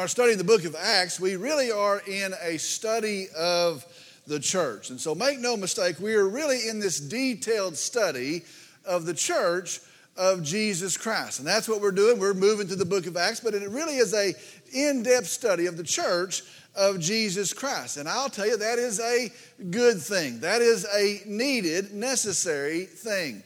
[0.00, 3.84] our study in the book of Acts, we really are in a study of
[4.26, 4.88] the church.
[4.88, 8.44] And so make no mistake, we are really in this detailed study
[8.86, 9.78] of the church
[10.16, 11.38] of Jesus Christ.
[11.38, 12.18] And that's what we're doing.
[12.18, 14.32] We're moving to the book of Acts, but it really is a
[14.72, 16.44] in-depth study of the church
[16.74, 17.98] of Jesus Christ.
[17.98, 19.30] And I'll tell you that is a
[19.70, 20.40] good thing.
[20.40, 23.42] That is a needed, necessary thing.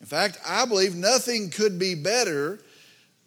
[0.00, 2.58] In fact, I believe nothing could be better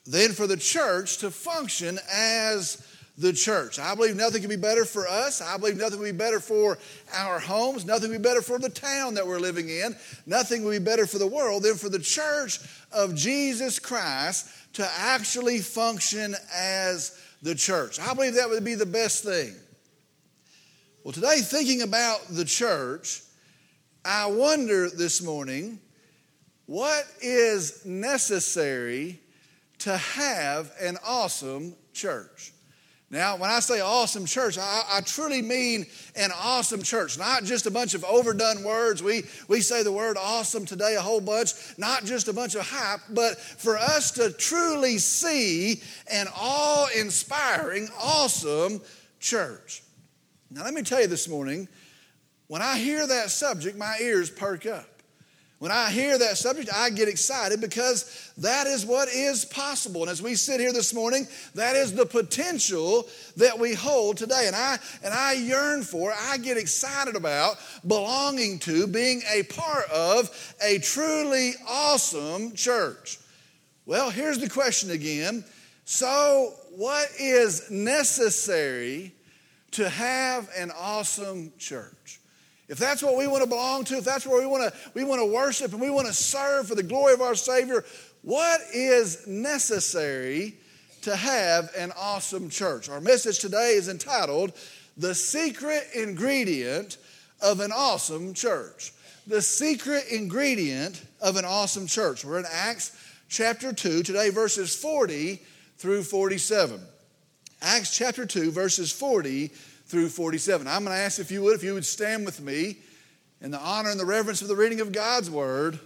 [0.06, 2.86] than for the church to function as
[3.18, 3.80] the church.
[3.80, 5.42] I believe nothing can be better for us.
[5.42, 6.78] I believe nothing will be better for
[7.14, 7.86] our homes.
[7.86, 9.96] Nothing will be better for the town that we're living in.
[10.26, 12.60] Nothing will be better for the world than for the church
[12.92, 18.00] of Jesus Christ to actually function as the church.
[18.00, 19.56] I believe that would be the best thing.
[21.04, 23.22] Well, today, thinking about the church,
[24.04, 25.80] I wonder this morning
[26.66, 29.20] what is necessary
[29.80, 32.54] to have an awesome church.
[33.12, 37.68] Now, when I say awesome church, I, I, truly mean an awesome church, not just
[37.68, 39.04] a bunch of overdone words.
[39.04, 42.68] We, we say the word awesome today a whole bunch, not just a bunch of
[42.68, 48.82] hype, but for us to truly see an awe inspiring, awesome
[49.20, 49.84] church.
[50.50, 51.68] Now, let me tell you this morning,
[52.48, 54.95] when I hear that subject, my ears perk up.
[55.60, 60.02] When I hear that subject, I get excited because that is what is possible.
[60.02, 64.48] And as we sit here this morning, that is the potential that we hold today.
[64.48, 67.56] And I and I yearn for, I get excited about
[67.88, 73.18] belonging to, being a part of a truly awesome church.
[73.86, 75.46] Well, here's the question again.
[75.86, 79.14] So, what is necessary
[79.72, 82.20] to have an awesome church?
[82.68, 85.04] If that's what we want to belong to, if that's where we want to, we
[85.04, 87.86] want to worship and we want to serve for the glory of our Savior,
[88.24, 90.56] what is necessary
[91.04, 92.90] to have an awesome church?
[92.90, 94.54] Our message today is entitled
[94.98, 96.98] The Secret Ingredient
[97.42, 98.94] of an Awesome Church.
[99.28, 102.24] The secret ingredient of an awesome church.
[102.24, 102.96] We're in Acts
[103.28, 105.42] chapter 2, today verses 40
[105.78, 106.80] through 47.
[107.62, 109.52] Acts chapter 2, verses 40
[109.86, 110.68] through 47.
[110.68, 112.78] I'm going to ask if you would, if you would stand with me
[113.42, 115.80] in the honor and the reverence of the reading of God's word.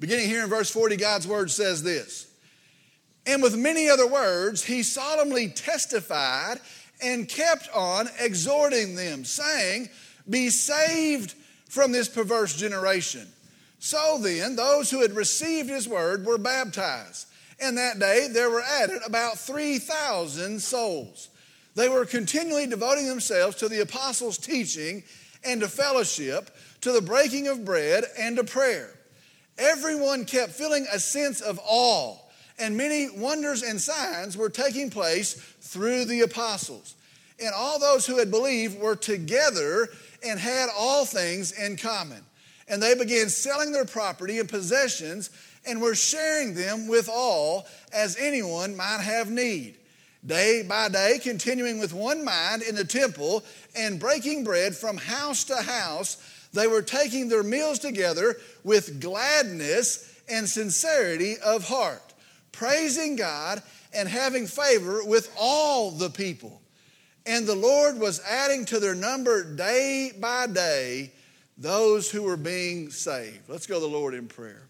[0.00, 2.26] Beginning here in verse 40, God's word says this
[3.26, 6.58] And with many other words, he solemnly testified
[7.02, 9.88] and kept on exhorting them, saying,
[10.28, 11.34] Be saved
[11.68, 13.26] from this perverse generation.
[13.78, 17.26] So then, those who had received his word were baptized.
[17.60, 21.28] And that day there were added about 3,000 souls.
[21.74, 25.02] They were continually devoting themselves to the apostles' teaching
[25.44, 26.50] and to fellowship,
[26.82, 28.90] to the breaking of bread and to prayer.
[29.58, 32.16] Everyone kept feeling a sense of awe,
[32.58, 36.94] and many wonders and signs were taking place through the apostles.
[37.40, 39.88] And all those who had believed were together
[40.24, 42.22] and had all things in common.
[42.68, 45.30] And they began selling their property and possessions
[45.66, 49.76] and were sharing them with all as anyone might have need.
[50.24, 53.44] Day by day, continuing with one mind in the temple
[53.76, 56.16] and breaking bread from house to house,
[56.52, 62.14] they were taking their meals together with gladness and sincerity of heart,
[62.52, 66.62] praising God and having favor with all the people.
[67.26, 71.12] And the Lord was adding to their number day by day
[71.56, 73.48] those who were being saved.
[73.48, 74.68] Let's go to the Lord in prayer.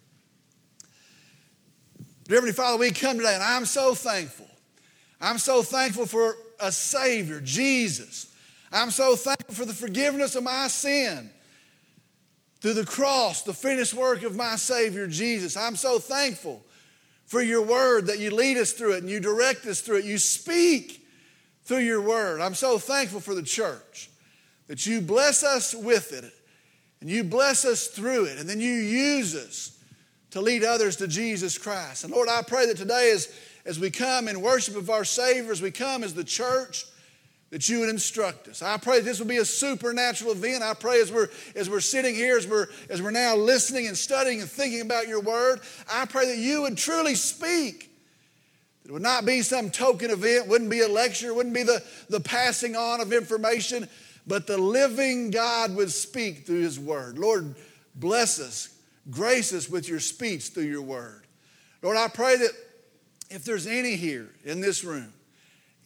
[2.25, 4.47] Dear Heavenly Father, we come today and I'm so thankful.
[5.21, 8.33] I'm so thankful for a Savior, Jesus.
[8.73, 11.31] I'm so thankful for the forgiveness of my sin
[12.63, 15.55] through the cross, the finished work of my Savior, Jesus.
[15.55, 16.65] I'm so thankful
[17.27, 20.07] for your word that you lead us through it and you direct us through it.
[20.07, 21.07] You speak
[21.65, 22.41] through your word.
[22.41, 24.09] I'm so thankful for the church
[24.69, 26.33] that you bless us with it
[27.03, 29.79] and you bless us through it and then you use us
[30.35, 32.03] to lead others to Jesus Christ.
[32.03, 33.33] And Lord, I pray that today as,
[33.65, 36.87] as we come in worship of our Savior, as we come as the church,
[37.51, 38.61] that you would instruct us.
[38.61, 40.65] I pray this will be a supernatural event.
[40.65, 43.97] I pray as we're as we're sitting here, as we're as we're now listening and
[43.97, 47.93] studying and thinking about your word, I pray that you would truly speak.
[48.85, 52.19] It would not be some token event, wouldn't be a lecture, wouldn't be the, the
[52.19, 53.89] passing on of information,
[54.27, 57.19] but the living God would speak through his word.
[57.19, 57.55] Lord,
[57.95, 58.74] bless us,
[59.11, 61.27] Grace us with your speech through your word.
[61.83, 62.51] Lord, I pray that
[63.31, 65.13] if there's any here in this room,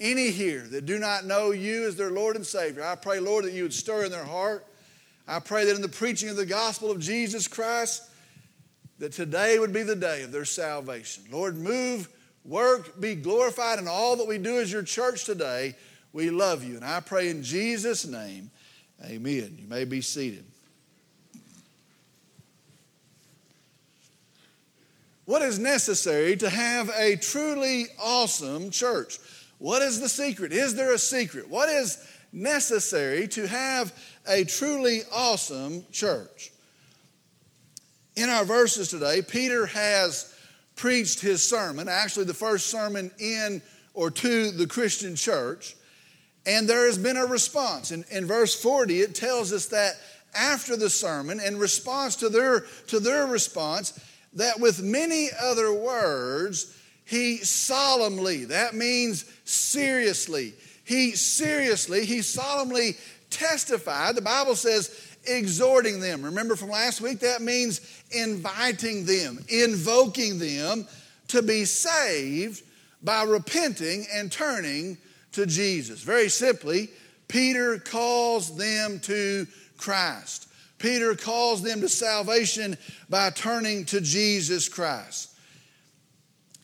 [0.00, 3.44] any here that do not know you as their Lord and Savior, I pray, Lord,
[3.44, 4.64] that you would stir in their heart.
[5.26, 8.02] I pray that in the preaching of the gospel of Jesus Christ,
[8.98, 11.24] that today would be the day of their salvation.
[11.30, 12.08] Lord, move,
[12.44, 15.74] work, be glorified in all that we do as your church today.
[16.12, 16.76] We love you.
[16.76, 18.50] And I pray in Jesus' name,
[19.04, 19.56] amen.
[19.60, 20.44] You may be seated.
[25.28, 29.18] What is necessary to have a truly awesome church?
[29.58, 30.54] What is the secret?
[30.54, 31.50] Is there a secret?
[31.50, 32.02] What is
[32.32, 33.92] necessary to have
[34.26, 36.50] a truly awesome church?
[38.16, 40.34] In our verses today, Peter has
[40.76, 43.60] preached his sermon, actually, the first sermon in
[43.92, 45.76] or to the Christian church,
[46.46, 47.90] and there has been a response.
[47.90, 49.92] In, in verse 40, it tells us that
[50.34, 53.92] after the sermon, in response to their, to their response,
[54.34, 60.52] that with many other words, he solemnly, that means seriously,
[60.84, 62.96] he seriously, he solemnly
[63.30, 64.14] testified.
[64.14, 66.22] The Bible says exhorting them.
[66.22, 67.80] Remember from last week, that means
[68.10, 70.86] inviting them, invoking them
[71.28, 72.62] to be saved
[73.02, 74.98] by repenting and turning
[75.32, 76.02] to Jesus.
[76.02, 76.88] Very simply,
[77.28, 79.46] Peter calls them to
[79.76, 80.47] Christ.
[80.78, 82.78] Peter calls them to salvation
[83.08, 85.34] by turning to Jesus Christ.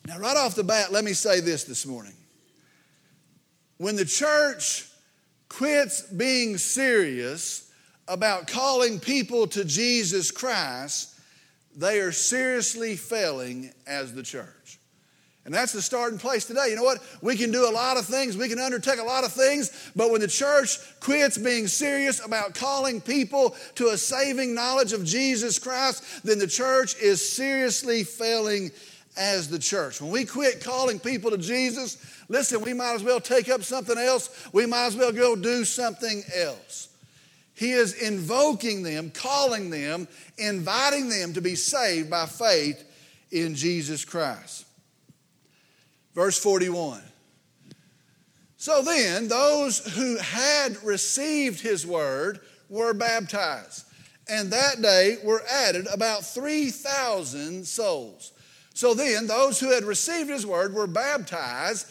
[0.07, 2.13] Now, right off the bat, let me say this this morning.
[3.77, 4.87] When the church
[5.49, 7.71] quits being serious
[8.07, 11.19] about calling people to Jesus Christ,
[11.75, 14.74] they are seriously failing as the church.
[15.45, 16.69] And that's the starting place today.
[16.69, 17.03] You know what?
[17.21, 20.11] We can do a lot of things, we can undertake a lot of things, but
[20.11, 25.59] when the church quits being serious about calling people to a saving knowledge of Jesus
[25.59, 28.71] Christ, then the church is seriously failing
[29.17, 30.01] as the church.
[30.01, 31.97] When we quit calling people to Jesus,
[32.27, 34.49] listen, we might as well take up something else.
[34.51, 36.89] We might as well go do something else.
[37.53, 40.07] He is invoking them, calling them,
[40.37, 42.83] inviting them to be saved by faith
[43.31, 44.64] in Jesus Christ.
[46.15, 47.01] Verse 41.
[48.57, 52.39] So then, those who had received his word
[52.69, 53.85] were baptized,
[54.27, 58.31] and that day were added about 3,000 souls.
[58.73, 61.87] So then, those who had received his word were baptized,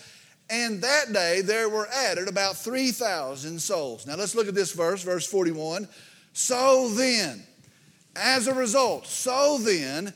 [0.51, 4.07] and that day there were added about 3,000 souls.
[4.07, 5.87] Now let's look at this verse, verse 41.
[6.33, 7.43] So then,
[8.17, 10.13] as a result, so then,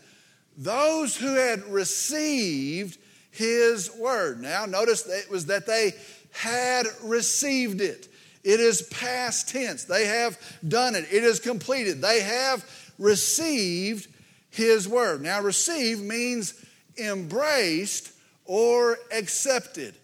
[0.56, 2.98] those who had received
[3.38, 4.40] his word.
[4.42, 5.92] Now, notice that it was that they
[6.32, 8.08] had received it.
[8.42, 9.84] It is past tense.
[9.84, 10.36] They have
[10.66, 11.06] done it.
[11.12, 12.02] It is completed.
[12.02, 12.68] They have
[12.98, 14.08] received
[14.50, 15.22] his word.
[15.22, 16.54] Now, receive means
[16.98, 18.12] embraced
[18.44, 19.94] or accepted.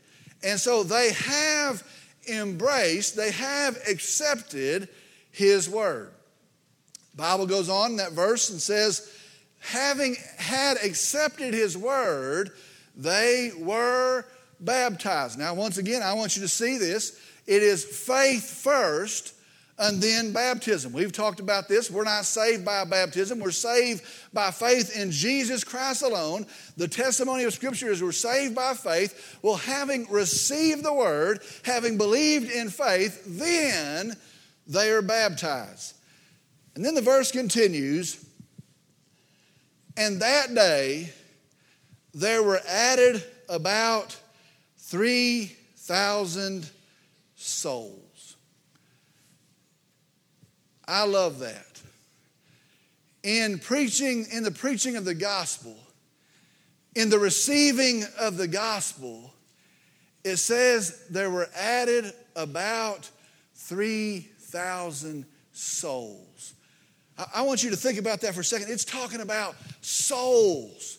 [0.44, 1.82] And so they have
[2.31, 4.88] embraced, they have accepted
[5.32, 6.12] his word.
[7.16, 9.10] Bible goes on in that verse and says,
[9.60, 12.52] having had accepted his word,
[12.96, 14.25] they were
[14.61, 15.38] baptized.
[15.38, 17.20] Now, once again, I want you to see this.
[17.46, 19.35] It is faith first
[19.79, 20.93] and then baptism.
[20.93, 21.91] We've talked about this.
[21.91, 26.46] We're not saved by baptism, we're saved by faith in Jesus Christ alone.
[26.76, 29.38] The testimony of Scripture is we're saved by faith.
[29.43, 34.14] Well, having received the word, having believed in faith, then
[34.67, 35.94] they are baptized.
[36.76, 38.25] And then the verse continues
[39.96, 41.12] and that day
[42.14, 44.17] there were added about
[44.79, 46.70] 3,000
[47.34, 48.36] souls.
[50.86, 51.81] I love that.
[53.22, 55.77] In preaching, in the preaching of the gospel,
[56.94, 59.32] in the receiving of the gospel,
[60.22, 63.10] it says there were added about
[63.55, 66.55] 3,000 souls.
[67.34, 68.70] I want you to think about that for a second.
[68.70, 70.98] It's talking about souls.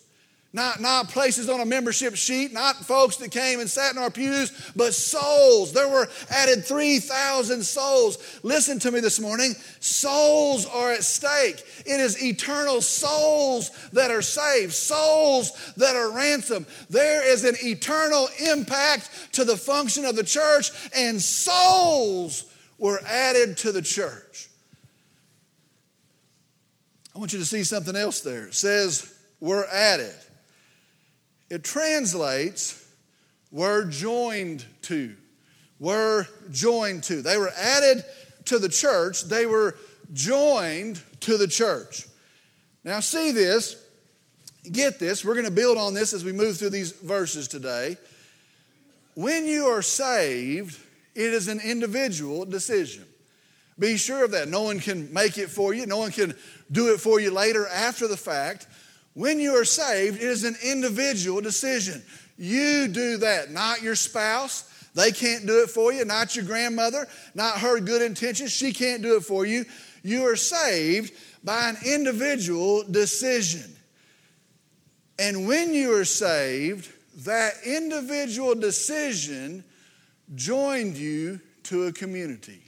[0.55, 4.09] Not, not places on a membership sheet, not folks that came and sat in our
[4.09, 5.73] pews, but souls.
[5.73, 8.39] There were added 3,000 souls.
[8.41, 9.53] Listen to me this morning.
[9.81, 11.61] Souls are at stake.
[11.85, 16.67] It is eternal souls that are saved, souls that are ransomed.
[16.89, 22.45] There is an eternal impact to the function of the church, and souls
[22.77, 24.47] were added to the church.
[27.13, 28.47] I want you to see something else there.
[28.47, 30.15] It says, were added.
[31.49, 32.85] It translates,
[33.51, 35.15] were joined to.
[35.79, 37.21] Were joined to.
[37.21, 38.03] They were added
[38.45, 39.75] to the church, they were
[40.13, 42.07] joined to the church.
[42.83, 43.83] Now, see this,
[44.71, 47.97] get this, we're going to build on this as we move through these verses today.
[49.15, 50.79] When you are saved,
[51.15, 53.05] it is an individual decision.
[53.79, 54.47] Be sure of that.
[54.47, 56.35] No one can make it for you, no one can
[56.71, 58.67] do it for you later after the fact.
[59.15, 62.03] When you are saved, it is an individual decision.
[62.37, 64.69] You do that, not your spouse.
[64.93, 68.51] They can't do it for you, not your grandmother, not her good intentions.
[68.51, 69.65] She can't do it for you.
[70.03, 73.75] You are saved by an individual decision.
[75.17, 76.91] And when you are saved,
[77.25, 79.63] that individual decision
[80.33, 82.61] joined you to a community.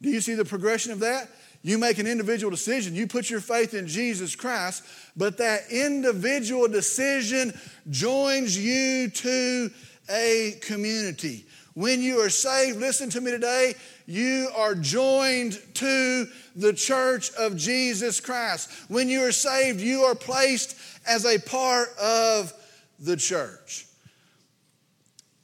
[0.00, 1.28] Do you see the progression of that?
[1.66, 4.84] You make an individual decision, you put your faith in Jesus Christ,
[5.16, 7.52] but that individual decision
[7.90, 9.70] joins you to
[10.08, 11.44] a community.
[11.74, 13.74] When you are saved, listen to me today,
[14.06, 18.70] you are joined to the church of Jesus Christ.
[18.88, 22.52] When you are saved, you are placed as a part of
[23.00, 23.86] the church.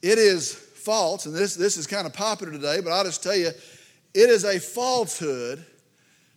[0.01, 3.35] It is false, and this, this is kind of popular today, but I'll just tell
[3.35, 3.49] you,
[4.13, 5.65] it is a falsehood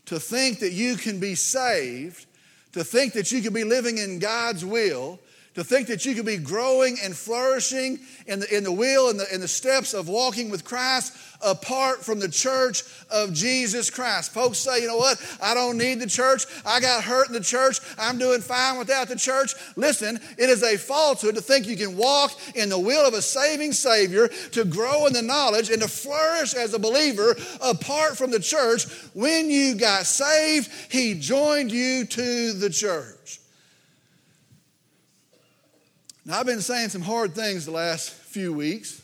[0.07, 2.27] to think that you can be saved,
[2.73, 5.19] to think that you can be living in God's will,
[5.57, 9.19] to think that you can be growing and flourishing in the, in the will and
[9.19, 14.35] the, in the steps of walking with Christ apart from the church of Jesus Christ.
[14.35, 15.19] Folks say, you know what?
[15.41, 16.45] I don't need the church.
[16.67, 17.79] I got hurt in the church.
[17.99, 19.55] I'm doing fine without the church.
[19.77, 23.23] Listen, it is a falsehood to think you can walk in the will of a
[23.23, 28.31] saving Savior, to grow in the knowledge, and to flourish as a believer apart from
[28.31, 28.85] the church.
[29.15, 33.41] When you got saved, He joined you to the church.
[36.27, 39.01] Now, I've been saying some hard things the last few weeks.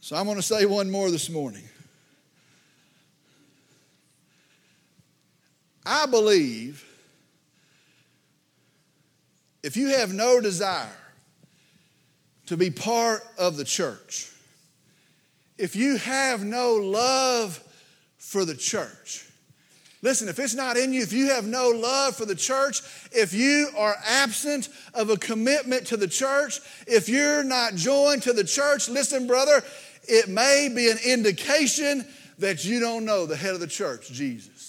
[0.00, 1.62] So I'm going to say one more this morning.
[5.86, 6.84] I believe
[9.62, 10.88] if you have no desire
[12.46, 14.32] to be part of the church,
[15.58, 17.62] if you have no love
[18.18, 19.29] for the church,
[20.02, 22.80] Listen, if it's not in you, if you have no love for the church,
[23.12, 28.32] if you are absent of a commitment to the church, if you're not joined to
[28.32, 29.62] the church, listen, brother,
[30.04, 32.06] it may be an indication
[32.38, 34.59] that you don't know the head of the church, Jesus.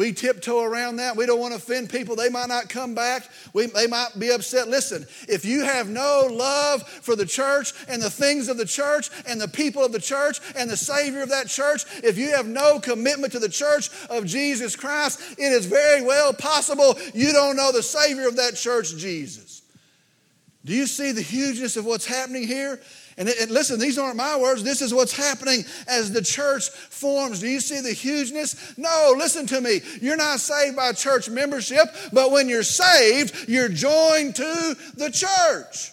[0.00, 1.14] We tiptoe around that.
[1.14, 2.16] We don't want to offend people.
[2.16, 3.28] They might not come back.
[3.52, 4.66] We, they might be upset.
[4.66, 9.10] Listen, if you have no love for the church and the things of the church
[9.28, 12.46] and the people of the church and the Savior of that church, if you have
[12.46, 17.56] no commitment to the church of Jesus Christ, it is very well possible you don't
[17.56, 19.60] know the Savior of that church, Jesus.
[20.64, 22.80] Do you see the hugeness of what's happening here?
[23.20, 24.62] And, and, listen, these aren't my words.
[24.62, 27.40] This is what's happening as the church forms.
[27.40, 28.78] Do you see the hugeness?
[28.78, 29.82] No, listen to me.
[30.00, 31.84] You're not saved by church membership,
[32.14, 35.92] but when you're saved, you're joined to the church.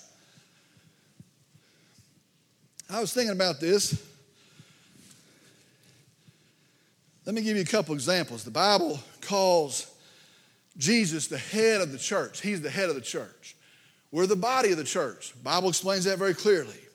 [2.90, 4.02] I was thinking about this.
[7.26, 8.46] Let me give you a couple examples.
[8.46, 9.94] The Bible calls
[10.78, 12.40] Jesus the head of the church.
[12.40, 13.58] He's the head of the church.
[14.14, 15.34] We're the body of the church.
[15.34, 16.87] The Bible explains that very clearly.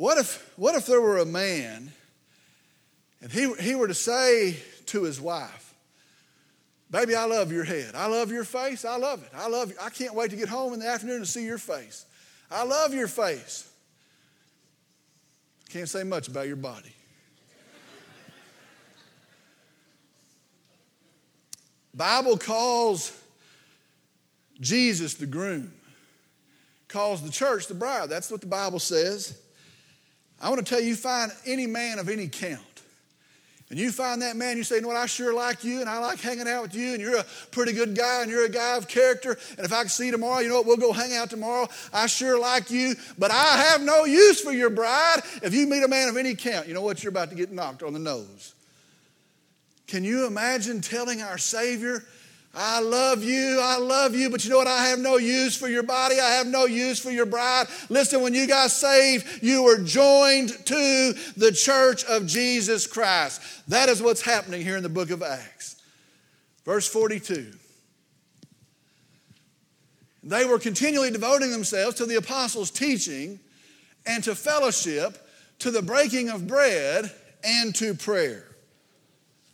[0.00, 1.92] What if, what if there were a man
[3.20, 5.74] and he, he were to say to his wife,
[6.90, 7.94] Baby, I love your head.
[7.94, 8.86] I love your face.
[8.86, 9.28] I love it.
[9.36, 9.76] I love you.
[9.78, 12.06] I can't wait to get home in the afternoon to see your face.
[12.50, 13.70] I love your face.
[15.68, 16.94] Can't say much about your body.
[21.92, 23.12] Bible calls
[24.62, 25.74] Jesus the groom,
[26.88, 28.08] calls the church the bride.
[28.08, 29.38] That's what the Bible says.
[30.40, 32.60] I want to tell you, you find any man of any count,
[33.68, 35.88] and you find that man, you say, you know what, I sure like you, and
[35.88, 38.48] I like hanging out with you, and you're a pretty good guy, and you're a
[38.48, 41.14] guy of character, and if I see you tomorrow, you know what, we'll go hang
[41.14, 41.68] out tomorrow.
[41.92, 45.20] I sure like you, but I have no use for your bride.
[45.42, 47.52] If you meet a man of any count, you know what, you're about to get
[47.52, 48.54] knocked on the nose.
[49.86, 52.04] Can you imagine telling our Savior,
[52.52, 54.66] I love you, I love you, but you know what?
[54.66, 56.18] I have no use for your body.
[56.18, 57.68] I have no use for your bride.
[57.88, 63.40] Listen, when you got saved, you were joined to the church of Jesus Christ.
[63.68, 65.76] That is what's happening here in the book of Acts.
[66.64, 67.52] Verse 42.
[70.24, 73.38] They were continually devoting themselves to the apostles' teaching
[74.06, 75.24] and to fellowship,
[75.60, 77.12] to the breaking of bread,
[77.44, 78.44] and to prayer.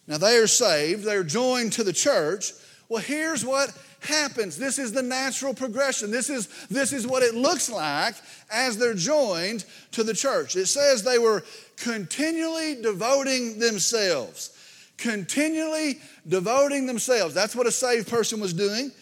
[0.06, 2.52] Now they are saved, they're joined to the church.
[2.88, 4.56] Well, here's what happens.
[4.56, 6.10] This is the natural progression.
[6.10, 8.14] This is, this is what it looks like
[8.50, 10.54] as they're joined to the church.
[10.56, 11.42] It says they were
[11.76, 14.52] continually devoting themselves.
[14.98, 17.34] Continually devoting themselves.
[17.34, 18.92] That's what a saved person was doing.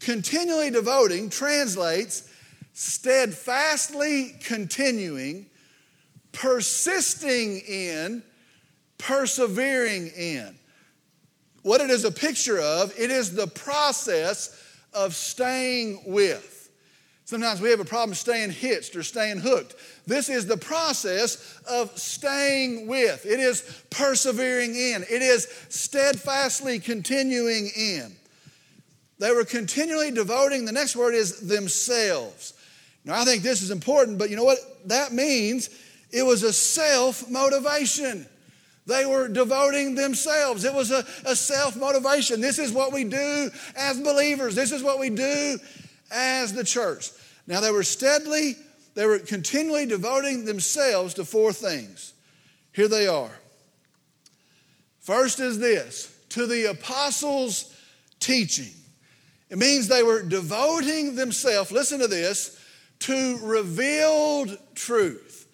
[0.00, 2.30] Continually devoting translates
[2.74, 5.46] steadfastly continuing,
[6.32, 8.22] persisting in,
[8.98, 10.54] persevering in.
[11.66, 14.56] What it is a picture of, it is the process
[14.94, 16.70] of staying with.
[17.24, 19.74] Sometimes we have a problem staying hitched or staying hooked.
[20.06, 23.26] This is the process of staying with.
[23.26, 25.02] It is persevering in.
[25.10, 28.14] It is steadfastly continuing in.
[29.18, 32.54] They were continually devoting, the next word is themselves.
[33.04, 35.70] Now, I think this is important, but you know what that means?
[36.12, 38.24] It was a self motivation.
[38.86, 40.64] They were devoting themselves.
[40.64, 42.40] It was a, a self motivation.
[42.40, 44.54] This is what we do as believers.
[44.54, 45.58] This is what we do
[46.10, 47.10] as the church.
[47.48, 48.54] Now, they were steadily,
[48.94, 52.14] they were continually devoting themselves to four things.
[52.72, 53.30] Here they are.
[55.00, 57.74] First is this to the apostles'
[58.20, 58.72] teaching.
[59.50, 62.60] It means they were devoting themselves, listen to this,
[63.00, 65.46] to revealed truth.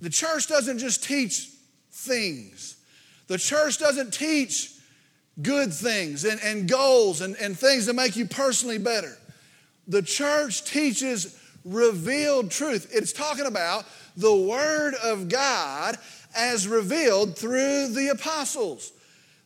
[0.00, 1.50] The church doesn't just teach
[2.04, 2.76] things,
[3.26, 4.70] the church doesn't teach
[5.42, 9.16] good things and, and goals and, and things that make you personally better.
[9.88, 12.90] The church teaches revealed truth.
[12.92, 13.84] It's talking about
[14.16, 15.96] the Word of God
[16.36, 18.92] as revealed through the apostles.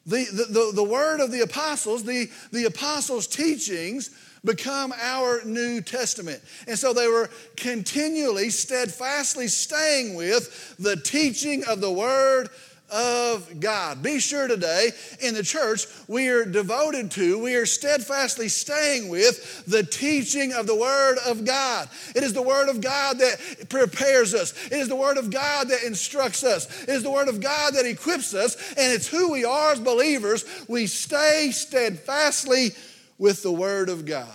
[0.07, 4.11] The, the, the, the, Word of the apostles, the, the apostles' teachings,
[4.45, 6.42] become our New Testament.
[6.66, 12.49] And so they were continually, steadfastly staying with the teaching of the Word
[12.90, 14.02] of God.
[14.02, 14.90] Be sure today
[15.21, 20.66] in the church we are devoted to, we are steadfastly staying with the teaching of
[20.66, 21.88] the Word of God.
[22.14, 25.68] It is the Word of God that prepares us, it is the Word of God
[25.68, 29.33] that instructs us, it is the Word of God that equips us, and it's who
[29.33, 30.45] we are as believers.
[30.68, 32.71] We stay steadfastly
[33.18, 34.28] with the Word of God.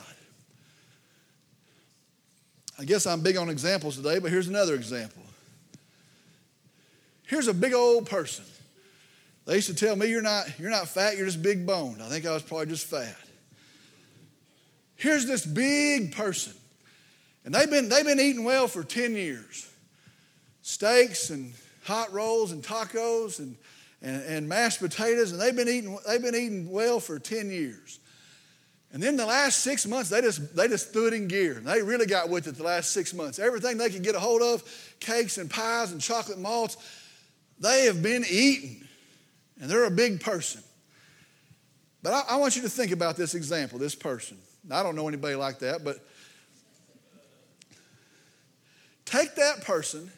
[2.78, 5.24] I guess I'm big on examples today, but here's another example.
[7.26, 8.46] Here's a big old person.
[9.46, 12.02] They used to tell me, you're not, you're not fat, you're just big boned.
[12.02, 13.16] I think I was probably just fat.
[14.96, 16.54] Here's this big person.
[17.46, 19.70] And they've been, they've been eating well for 10 years.
[20.62, 23.58] Steaks and hot rolls and tacos and,
[24.02, 28.00] and, and mashed potatoes, and they've been, eating, they've been eating well for 10 years.
[28.94, 31.56] And then the last six months, they just, they just threw it in gear.
[31.56, 33.40] They really got with it the last six months.
[33.40, 34.64] Everything they could get a hold of,
[35.00, 36.78] cakes and pies and chocolate malts,
[37.60, 38.88] they have been eating,
[39.60, 40.62] and they're a big person.
[42.04, 44.38] But I, I want you to think about this example, this person.
[44.70, 45.98] I don't know anybody like that, but
[49.06, 50.12] take that person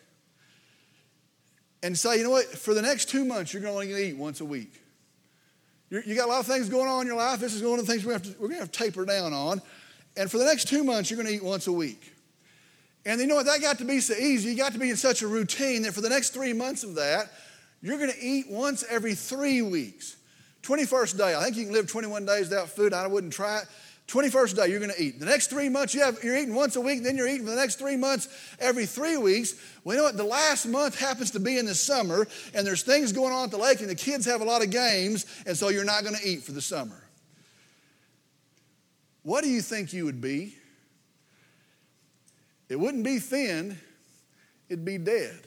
[1.81, 4.41] and say, you know what, for the next two months, you're going to eat once
[4.41, 4.81] a week.
[5.89, 7.39] You're, you got a lot of things going on in your life.
[7.39, 9.05] This is one of the things we're going, to, we're going to have to taper
[9.05, 9.61] down on.
[10.17, 12.13] And for the next two months, you're going to eat once a week.
[13.05, 13.45] And you know what?
[13.45, 14.49] That got to be so easy.
[14.49, 16.95] You got to be in such a routine that for the next three months of
[16.95, 17.31] that,
[17.81, 20.15] you're going to eat once every three weeks.
[20.63, 22.93] 21st day, I think you can live 21 days without food.
[22.93, 23.65] I wouldn't try it.
[24.07, 25.19] 21st day, you're going to eat.
[25.19, 27.49] The next three months, you have, you're eating once a week, then you're eating for
[27.49, 28.27] the next three months
[28.59, 29.55] every three weeks.
[29.83, 30.17] Well, you know what?
[30.17, 33.51] The last month happens to be in the summer, and there's things going on at
[33.51, 36.15] the lake, and the kids have a lot of games, and so you're not going
[36.15, 37.01] to eat for the summer.
[39.23, 40.55] What do you think you would be
[42.69, 43.77] it wouldn't be thin,
[44.69, 45.39] it'd be dead.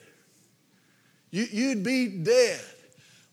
[1.31, 2.61] You, you'd be dead.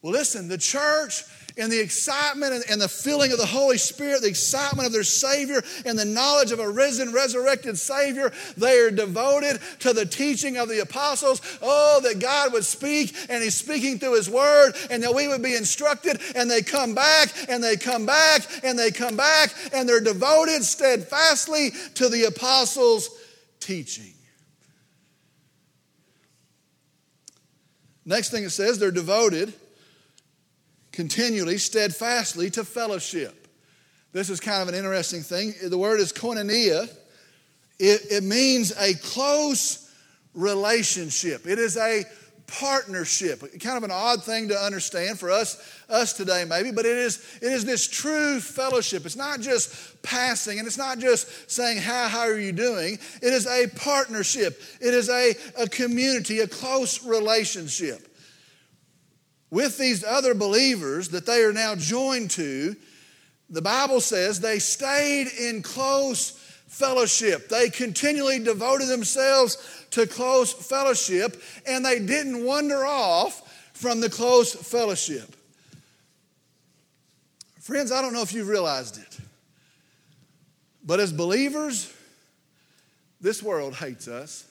[0.03, 1.23] Well, listen, the church
[1.57, 5.63] and the excitement and, the feeling of the Holy Spirit, the excitement of their Savior,
[5.85, 10.69] and the knowledge of a risen, resurrected Savior, they are devoted to the teaching of
[10.69, 11.41] the apostles.
[11.63, 15.43] Oh, that God would speak, and He's speaking through His Word, and that we would
[15.43, 19.89] be instructed, and they come back, and they come back, and they come back, and
[19.89, 23.09] they're devoted steadfastly to the apostles'
[23.61, 24.13] teaching.
[28.05, 29.53] Next thing it says, they're devoted
[30.97, 33.47] continually, steadfastly to fellowship.
[34.13, 35.53] This is kind of an interesting thing.
[35.63, 36.89] The word is koinonia.
[37.79, 39.95] It, it means a close
[40.33, 41.47] relationship.
[41.47, 42.05] It is a
[42.47, 43.41] partnership.
[43.61, 47.39] Kind of an odd thing to understand for us, us today, maybe, but it is,
[47.43, 49.05] it is this true fellowship.
[49.05, 52.95] It's not just passing and it's not just saying, How, how are you doing?
[53.21, 58.16] It is a partnership, it is a, a community, a close relationship.
[59.51, 62.77] With these other believers that they are now joined to,
[63.49, 66.31] the Bible says they stayed in close
[66.67, 67.49] fellowship.
[67.49, 74.55] They continually devoted themselves to close fellowship and they didn't wander off from the close
[74.55, 75.35] fellowship.
[77.61, 79.19] Friends, I don't know if you've realized it,
[80.85, 81.93] but as believers,
[83.21, 84.47] this world hates us.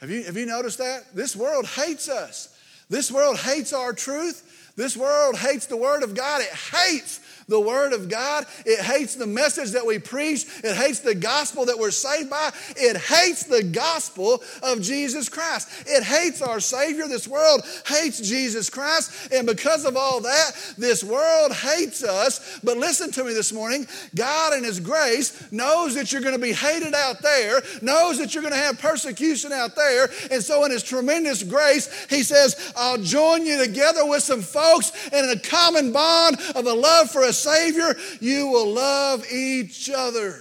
[0.00, 1.14] Have you, have you noticed that?
[1.14, 2.57] This world hates us.
[2.90, 4.72] This world hates our truth.
[4.76, 6.40] This world hates the Word of God.
[6.40, 8.46] It hates the Word of God.
[8.64, 10.46] It hates the message that we preach.
[10.62, 12.50] It hates the gospel that we're saved by.
[12.76, 15.68] It hates the gospel of Jesus Christ.
[15.86, 17.08] It hates our Savior.
[17.08, 19.32] This world hates Jesus Christ.
[19.32, 22.60] And because of all that, this world hates us.
[22.62, 26.40] But listen to me this morning God, in His grace, knows that you're going to
[26.40, 30.10] be hated out there, knows that you're going to have persecution out there.
[30.30, 34.92] And so, in His tremendous grace, He says, I'll join you together with some folks
[35.12, 40.34] in a common bond of a love for a Savior, you will love each other.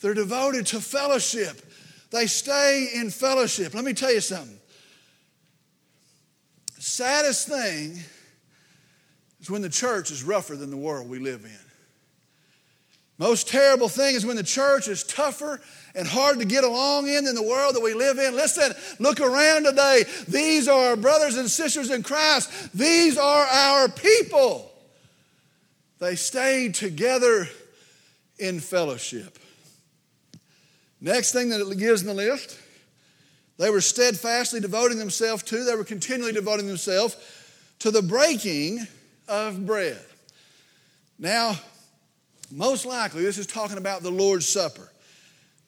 [0.00, 1.62] They're devoted to fellowship.
[2.10, 3.74] They stay in fellowship.
[3.74, 4.58] Let me tell you something.
[6.78, 7.98] Saddest thing
[9.40, 11.58] is when the church is rougher than the world we live in.
[13.18, 15.60] Most terrible thing is when the church is tougher
[15.94, 18.34] and hard to get along in than the world that we live in.
[18.34, 20.02] Listen, look around today.
[20.26, 22.50] These are our brothers and sisters in Christ.
[22.74, 24.71] These are our people.
[26.02, 27.48] They stayed together
[28.36, 29.38] in fellowship.
[31.00, 32.58] Next thing that it gives in the list,
[33.56, 37.16] they were steadfastly devoting themselves to, they were continually devoting themselves
[37.78, 38.84] to the breaking
[39.28, 40.00] of bread.
[41.20, 41.54] Now,
[42.50, 44.90] most likely, this is talking about the Lord's Supper.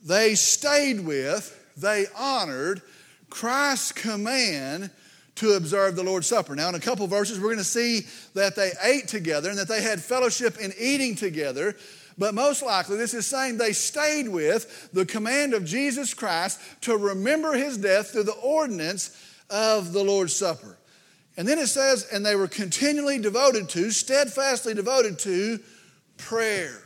[0.05, 2.83] They stayed with, they honored
[3.31, 4.91] Christ's command
[5.37, 6.55] to observe the Lord's Supper.
[6.55, 9.69] Now, in a couple verses, we're going to see that they ate together and that
[9.69, 11.77] they had fellowship in eating together.
[12.17, 16.97] But most likely, this is saying they stayed with the command of Jesus Christ to
[16.97, 19.21] remember his death through the ordinance
[19.51, 20.79] of the Lord's Supper.
[21.37, 25.59] And then it says, and they were continually devoted to, steadfastly devoted to
[26.17, 26.81] prayer.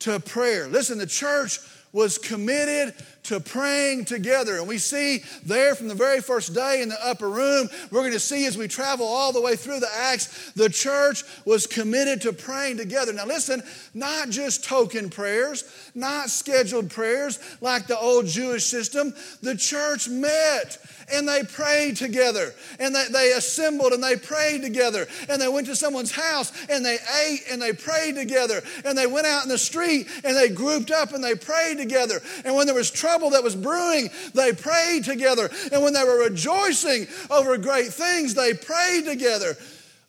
[0.00, 0.66] To prayer.
[0.66, 1.60] Listen, the church
[1.92, 2.94] was committed
[3.28, 4.56] to praying together.
[4.56, 8.12] And we see there from the very first day in the upper room, we're going
[8.12, 12.22] to see as we travel all the way through the Acts, the church was committed
[12.22, 13.12] to praying together.
[13.12, 13.62] Now, listen,
[13.92, 15.64] not just token prayers,
[15.94, 19.12] not scheduled prayers like the old Jewish system.
[19.42, 20.78] The church met
[21.12, 25.66] and they prayed together and they, they assembled and they prayed together and they went
[25.66, 29.48] to someone's house and they ate and they prayed together and they went out in
[29.48, 32.20] the street and they grouped up and they prayed together.
[32.44, 35.50] And when there was trouble that was brewing, they prayed together.
[35.72, 39.56] And when they were rejoicing over great things, they prayed together.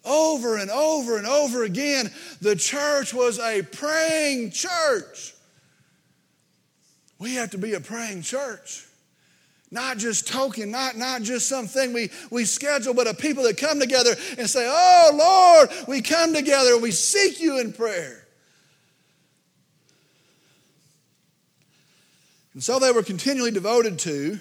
[0.06, 2.10] Over and over and over again,
[2.42, 5.34] the church was a praying church.
[7.20, 8.86] We have to be a praying church.
[9.72, 13.80] Not just token, not, not just something we, we schedule, but a people that come
[13.80, 18.26] together and say, Oh Lord, we come together we seek you in prayer.
[22.54, 24.40] And so they were continually devoted to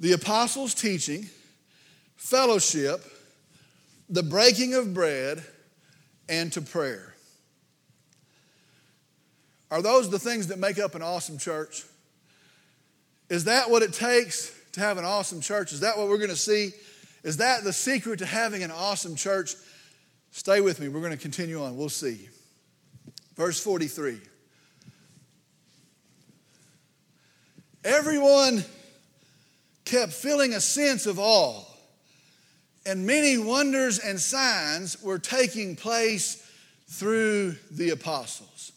[0.00, 1.28] the apostles' teaching,
[2.16, 3.04] fellowship,
[4.08, 5.44] the breaking of bread,
[6.28, 7.14] and to prayer.
[9.70, 11.84] Are those the things that make up an awesome church?
[13.28, 15.72] Is that what it takes to have an awesome church?
[15.72, 16.70] Is that what we're going to see?
[17.22, 19.54] Is that the secret to having an awesome church?
[20.30, 20.88] Stay with me.
[20.88, 21.76] We're going to continue on.
[21.76, 22.28] We'll see.
[23.36, 24.20] Verse 43.
[27.84, 28.64] Everyone
[29.84, 31.62] kept feeling a sense of awe,
[32.86, 36.42] and many wonders and signs were taking place
[36.88, 38.72] through the apostles.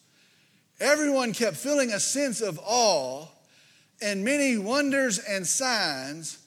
[0.80, 3.28] Everyone kept feeling a sense of awe
[4.02, 6.38] and many wonders and signs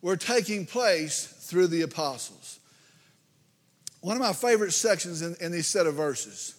[0.00, 2.60] were taking place through the apostles.
[4.00, 6.54] One of my favorite sections in, in these set of verses.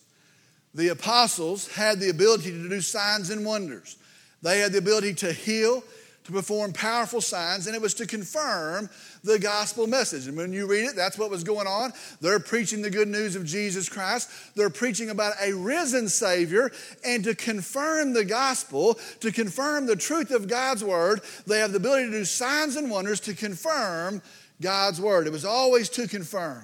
[0.73, 3.97] The apostles had the ability to do signs and wonders.
[4.43, 5.83] They had the ability to heal,
[6.25, 8.89] to perform powerful signs, and it was to confirm
[9.23, 10.27] the gospel message.
[10.27, 11.91] And when you read it, that's what was going on.
[12.21, 16.71] They're preaching the good news of Jesus Christ, they're preaching about a risen Savior,
[17.05, 21.77] and to confirm the gospel, to confirm the truth of God's word, they have the
[21.77, 24.21] ability to do signs and wonders to confirm
[24.61, 25.25] God's word.
[25.27, 26.63] It was always to confirm.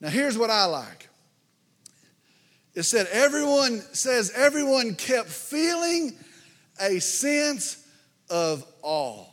[0.00, 1.08] Now, here's what I like.
[2.74, 6.18] It said, everyone says, everyone kept feeling
[6.80, 7.86] a sense
[8.30, 9.26] of awe.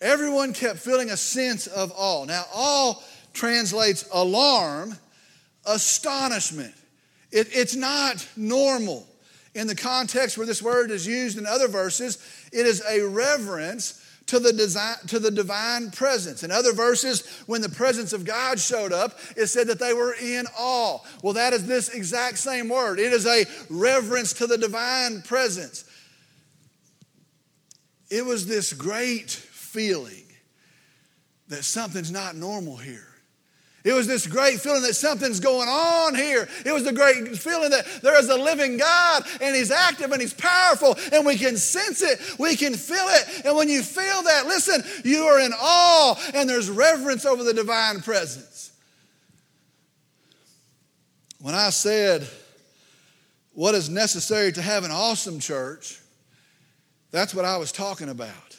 [0.00, 2.24] Everyone kept feeling a sense of awe.
[2.24, 2.94] Now, awe
[3.32, 4.96] translates alarm,
[5.66, 6.74] astonishment.
[7.30, 9.06] It, it's not normal.
[9.54, 12.18] In the context where this word is used in other verses,
[12.52, 16.44] it is a reverence to the, design, to the divine presence.
[16.44, 20.14] In other verses, when the presence of God showed up, it said that they were
[20.14, 20.98] in awe.
[21.22, 22.98] Well, that is this exact same word.
[22.98, 25.84] It is a reverence to the divine presence.
[28.10, 30.24] It was this great feeling.
[31.48, 33.06] that something's not normal here.
[33.84, 36.48] It was this great feeling that something's going on here.
[36.66, 40.20] It was the great feeling that there is a living God and He's active and
[40.20, 42.20] He's powerful and we can sense it.
[42.38, 43.46] We can feel it.
[43.46, 47.54] And when you feel that, listen, you are in awe and there's reverence over the
[47.54, 48.72] divine presence.
[51.40, 52.28] When I said,
[53.54, 55.98] what is necessary to have an awesome church,
[57.10, 58.56] that's what I was talking about.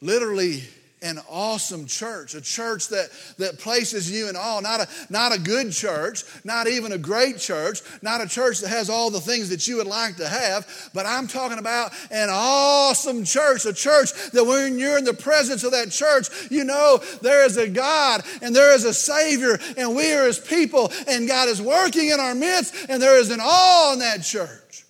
[0.00, 0.62] Literally,
[1.04, 5.38] an awesome church, a church that, that places you in awe, not a, not a
[5.38, 9.50] good church, not even a great church, not a church that has all the things
[9.50, 14.12] that you would like to have, but I'm talking about an awesome church, a church
[14.32, 18.22] that when you're in the presence of that church, you know there is a God
[18.40, 22.18] and there is a Savior and we are His people and God is working in
[22.18, 24.83] our midst and there is an awe in that church.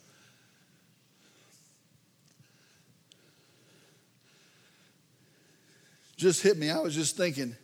[6.24, 6.70] Just hit me.
[6.70, 7.54] I was just thinking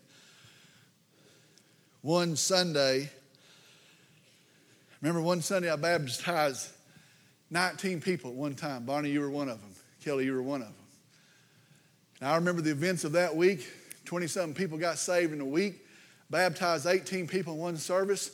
[2.02, 3.08] one Sunday,
[5.00, 6.68] remember one Sunday I baptized
[7.48, 8.84] 19 people at one time.
[8.84, 9.70] Barney, you were one of them.
[10.04, 10.76] Kelly, you were one of them.
[12.20, 13.66] And I remember the events of that week.
[14.04, 15.86] 20 something people got saved in a week,
[16.28, 18.30] baptized 18 people in one service.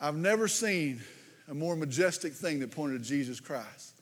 [0.00, 1.00] I've never seen
[1.48, 3.97] a more majestic thing that pointed to Jesus Christ.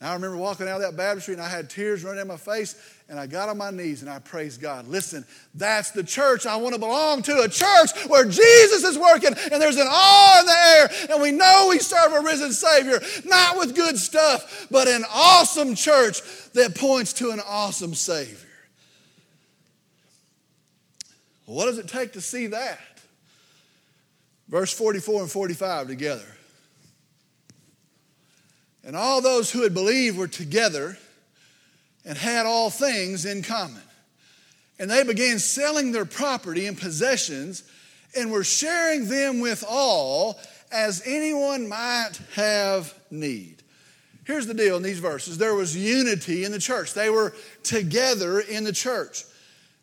[0.00, 2.38] And I remember walking out of that baptistry and I had tears running down my
[2.38, 2.74] face
[3.10, 4.88] and I got on my knees and I praised God.
[4.88, 9.34] Listen, that's the church I want to belong to, a church where Jesus is working
[9.52, 12.98] and there's an awe in the air and we know we serve a risen Savior,
[13.26, 16.22] not with good stuff, but an awesome church
[16.54, 18.38] that points to an awesome Savior.
[21.46, 22.78] Well, what does it take to see that?
[24.48, 26.24] Verse 44 and 45 together.
[28.84, 30.98] And all those who had believed were together
[32.04, 33.82] and had all things in common.
[34.78, 37.64] And they began selling their property and possessions
[38.16, 40.40] and were sharing them with all
[40.72, 43.62] as anyone might have need.
[44.24, 48.40] Here's the deal in these verses there was unity in the church, they were together
[48.40, 49.24] in the church.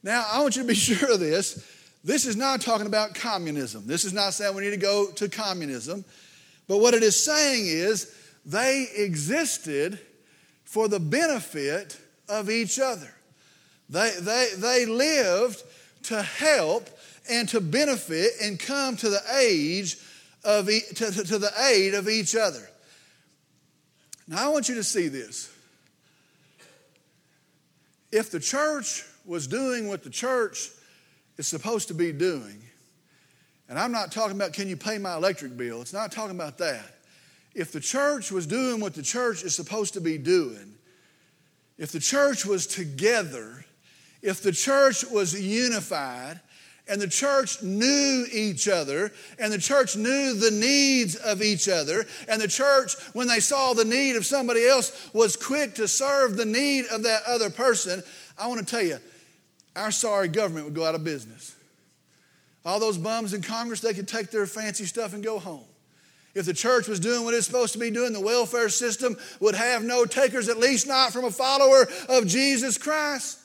[0.03, 1.65] Now, I want you to be sure of this.
[2.03, 3.85] This is not talking about communism.
[3.85, 6.05] This is not saying we need to go to communism.
[6.67, 8.15] But what it is saying is
[8.47, 9.99] they existed
[10.63, 13.13] for the benefit of each other.
[13.89, 15.63] They, they, they lived
[16.03, 16.89] to help
[17.29, 19.97] and to benefit and come to the age
[20.45, 22.65] of e- to, to, to the aid of each other.
[24.29, 25.53] Now I want you to see this.
[28.13, 30.69] If the church was doing what the church
[31.37, 32.61] is supposed to be doing,
[33.67, 36.57] and I'm not talking about can you pay my electric bill, it's not talking about
[36.59, 36.96] that
[37.57, 40.75] if the church was doing what the church is supposed to be doing,
[41.79, 43.65] if the church was together,
[44.21, 46.39] if the church was unified,
[46.87, 52.05] and the church knew each other, and the church knew the needs of each other,
[52.29, 56.37] and the church, when they saw the need of somebody else, was quick to serve
[56.37, 58.03] the need of that other person,
[58.37, 58.99] I want to tell you,
[59.75, 61.55] our sorry government would go out of business.
[62.63, 65.65] All those bums in Congress, they could take their fancy stuff and go home.
[66.37, 69.55] If the church was doing what it's supposed to be doing, the welfare system would
[69.55, 73.39] have no takers, at least not from a follower of Jesus Christ.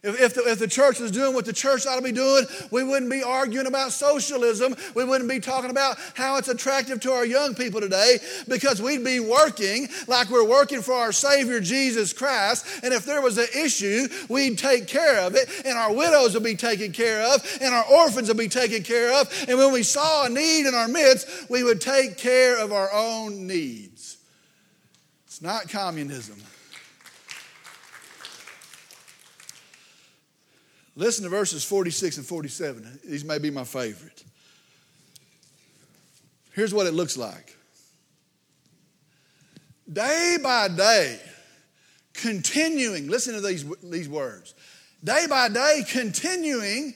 [0.00, 2.44] If, if, the, if the church was doing what the church ought to be doing,
[2.70, 4.76] we wouldn't be arguing about socialism.
[4.94, 9.04] We wouldn't be talking about how it's attractive to our young people today because we'd
[9.04, 12.64] be working like we're working for our Savior Jesus Christ.
[12.84, 16.44] And if there was an issue, we'd take care of it, and our widows would
[16.44, 19.28] be taken care of, and our orphans would be taken care of.
[19.48, 22.92] And when we saw a need in our midst, we would take care of our
[22.92, 24.18] own needs.
[25.26, 26.36] It's not communism.
[30.98, 32.98] Listen to verses 46 and 47.
[33.04, 34.24] These may be my favorite.
[36.52, 37.56] Here's what it looks like
[39.90, 41.20] day by day,
[42.14, 44.56] continuing, listen to these, these words.
[45.04, 46.94] Day by day, continuing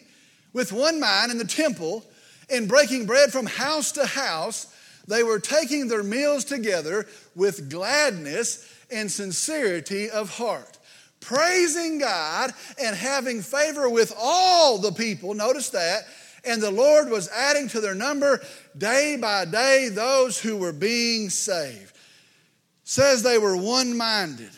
[0.52, 2.04] with one mind in the temple
[2.50, 4.66] and breaking bread from house to house,
[5.06, 10.78] they were taking their meals together with gladness and sincerity of heart
[11.22, 15.35] praising God and having favor with all the people.
[15.35, 16.02] Notice that.
[16.44, 18.42] And the Lord was adding to their number
[18.76, 21.96] day by day those who were being saved.
[22.85, 24.50] Says they were one minded.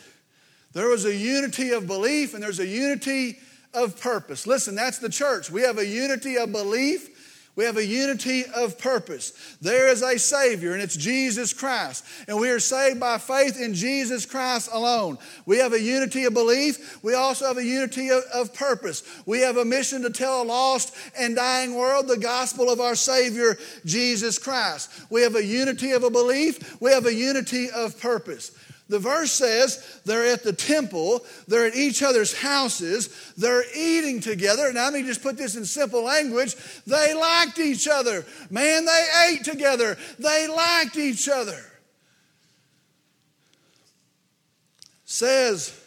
[0.73, 3.39] There was a unity of belief and there's a unity
[3.73, 4.47] of purpose.
[4.47, 5.51] Listen, that's the church.
[5.51, 7.09] We have a unity of belief,
[7.55, 9.31] We have a unity of purpose.
[9.61, 12.03] There is a Savior, and it's Jesus Christ.
[12.27, 15.17] And we are saved by faith in Jesus Christ alone.
[15.45, 17.01] We have a unity of belief.
[17.01, 19.03] We also have a unity of, of, purpose.
[19.25, 22.95] We have a mission to tell a lost and dying world the gospel of our
[22.95, 24.91] Savior, Jesus Christ.
[25.09, 26.81] We have a unity of a belief.
[26.81, 28.51] We have a unity of purpose.
[28.87, 34.71] The verse says they're at the temple, they're at each other's houses, they're eating together.
[34.71, 36.55] Now, let me just put this in simple language.
[36.85, 38.25] They liked each other.
[38.51, 41.59] Man, they ate together, they liked each other.
[45.05, 45.79] Says,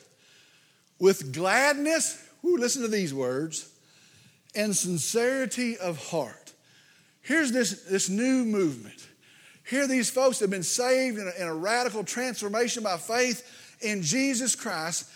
[0.99, 3.71] with gladness, ooh, listen to these words,
[4.55, 6.53] and sincerity of heart.
[7.21, 9.08] Here's this, this new movement.
[9.69, 14.03] Here, these folks have been saved in a, in a radical transformation by faith in
[14.03, 15.11] Jesus Christ.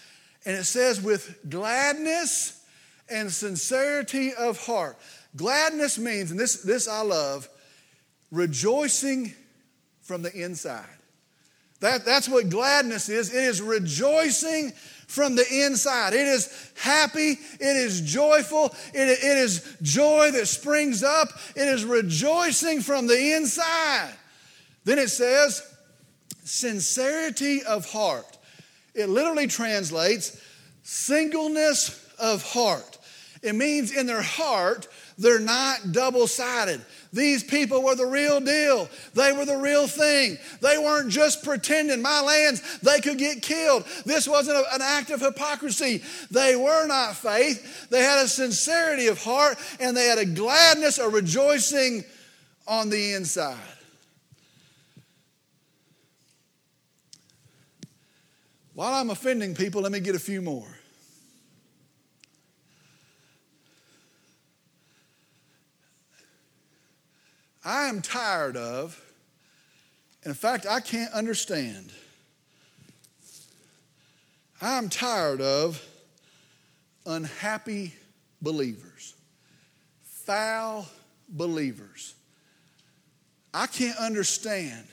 [0.44, 2.62] And it says, with gladness
[3.08, 4.98] and sincerity of heart.
[5.36, 7.48] Gladness means, and this, this I love,
[8.30, 9.32] rejoicing
[10.02, 10.84] from the inside.
[11.80, 13.34] That, that's what gladness is.
[13.34, 14.72] It is rejoicing
[15.06, 16.12] from the inside.
[16.12, 17.38] It is happy.
[17.58, 18.66] It is joyful.
[18.92, 21.28] It, it is joy that springs up.
[21.56, 24.14] It is rejoicing from the inside.
[24.84, 25.62] Then it says,
[26.44, 28.38] sincerity of heart.
[28.94, 30.40] It literally translates
[30.82, 32.98] singleness of heart.
[33.42, 34.86] It means in their heart,
[35.18, 36.80] they're not double sided.
[37.12, 38.88] These people were the real deal.
[39.14, 40.38] They were the real thing.
[40.60, 42.00] They weren't just pretending.
[42.00, 43.84] My lands, they could get killed.
[44.06, 46.02] This wasn't a, an act of hypocrisy.
[46.30, 47.88] They were not faith.
[47.90, 52.04] They had a sincerity of heart and they had a gladness, a rejoicing
[52.66, 53.58] on the inside.
[58.74, 60.66] While I'm offending people, let me get a few more.
[67.64, 69.00] I am tired of,
[70.24, 71.92] in fact, I can't understand.
[74.60, 75.84] I'm tired of
[77.06, 77.92] unhappy
[78.40, 79.14] believers,
[80.02, 80.88] foul
[81.28, 82.14] believers.
[83.54, 84.86] I can't understand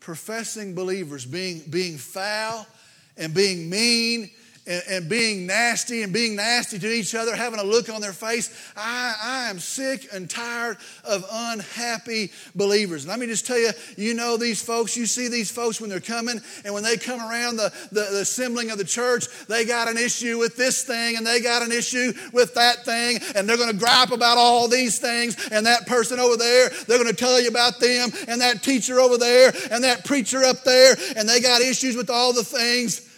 [0.00, 2.66] professing believers being, being foul
[3.16, 4.30] and being mean
[4.66, 8.12] and, and, being nasty and being nasty to each other, having a look on their
[8.12, 8.50] face.
[8.76, 13.06] I, I am sick and tired of unhappy believers.
[13.06, 16.00] Let me just tell you, you know these folks, you see these folks when they're
[16.00, 19.88] coming, and when they come around the, the, the assembling of the church, they got
[19.88, 23.56] an issue with this thing and they got an issue with that thing, and they're
[23.56, 27.14] going to gripe about all these things, and that person over there, they're going to
[27.14, 31.28] tell you about them, and that teacher over there, and that preacher up there, and
[31.28, 33.10] they got issues with all the things.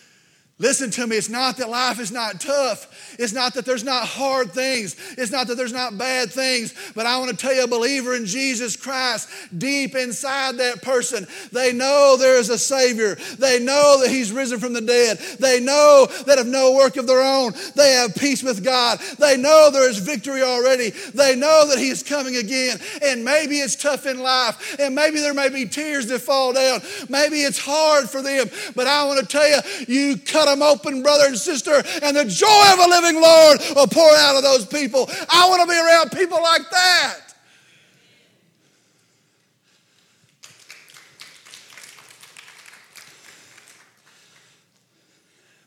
[0.59, 3.14] Listen to me, it's not that life is not tough.
[3.19, 4.97] It's not that there's not hard things.
[5.19, 6.73] It's not that there's not bad things.
[6.95, 11.27] But I want to tell you, a believer in Jesus Christ, deep inside that person,
[11.53, 13.16] they know there is a Savior.
[13.38, 15.19] They know that He's risen from the dead.
[15.38, 18.99] They know that of no work of their own, they have peace with God.
[19.19, 20.88] They know there is victory already.
[20.88, 22.79] They know that He is coming again.
[23.03, 26.81] And maybe it's tough in life, and maybe there may be tears that fall down.
[27.11, 28.49] Maybe it's hard for them.
[28.75, 32.24] But I want to tell you, you cut them open, brother and sister, and the
[32.24, 35.09] joy of a living Lord will pour out of those people.
[35.28, 37.20] I want to be around people like that.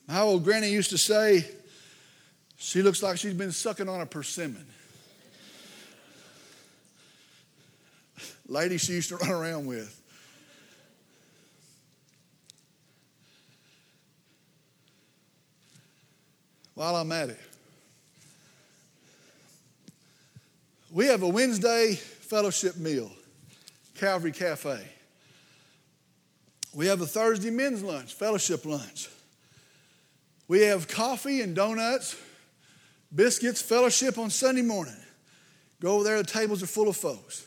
[0.07, 1.45] My old granny used to say,
[2.57, 4.65] she looks like she's been sucking on a persimmon.
[8.47, 9.98] Lady she used to run around with.
[16.79, 17.39] While I'm at it.
[20.89, 23.11] We have a Wednesday fellowship meal,
[23.95, 24.79] Calvary Cafe.
[26.73, 29.09] We have a Thursday men's lunch, fellowship lunch.
[30.47, 32.15] We have coffee and donuts,
[33.13, 34.95] biscuits, fellowship on Sunday morning.
[35.81, 37.45] Go over there, the tables are full of folks.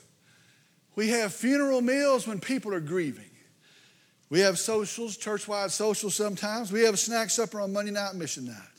[0.94, 3.30] We have funeral meals when people are grieving.
[4.28, 6.70] We have socials, church wide socials sometimes.
[6.70, 8.71] We have a snack supper on Monday night, mission night.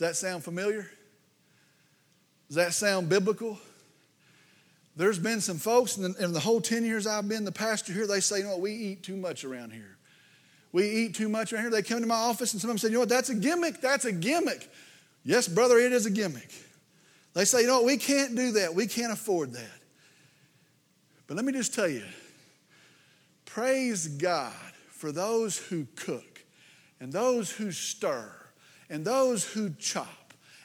[0.00, 0.90] Does that sound familiar?
[2.48, 3.58] Does that sound biblical?
[4.96, 7.92] There's been some folks in the, in the, whole 10 years I've been the pastor
[7.92, 9.98] here, they say, you know what, we eat too much around here.
[10.72, 11.70] We eat too much around here.
[11.70, 13.34] They come to my office and some of them say, you know what, that's a
[13.34, 13.82] gimmick.
[13.82, 14.70] That's a gimmick.
[15.22, 16.50] Yes, brother, it is a gimmick.
[17.34, 18.74] They say, you know what, we can't do that.
[18.74, 19.80] We can't afford that.
[21.26, 22.04] But let me just tell you
[23.44, 24.54] praise God
[24.88, 26.42] for those who cook
[27.00, 28.39] and those who stir
[28.90, 30.19] and those who chop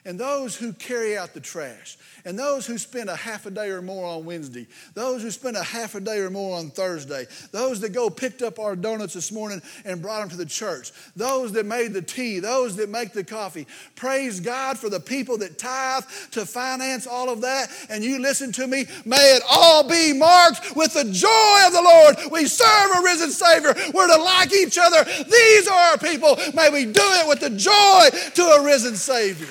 [0.06, 3.70] and those who carry out the trash, and those who spend a half a day
[3.70, 7.26] or more on Wednesday, those who spend a half a day or more on Thursday,
[7.52, 10.92] those that go picked up our donuts this morning and brought them to the church,
[11.16, 13.68] those that made the tea, those that make the coffee.
[13.96, 17.70] Praise God for the people that tithe to finance all of that.
[17.90, 21.82] And you listen to me, may it all be marked with the joy of the
[21.82, 22.32] Lord.
[22.32, 23.74] We serve a risen Savior.
[23.94, 25.04] We're to like each other.
[25.04, 26.38] These are our people.
[26.54, 29.48] May we do it with the joy to a risen Savior.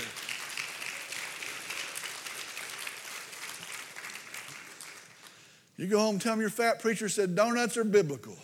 [5.76, 8.36] You go home and tell me your fat preacher said donuts are biblical.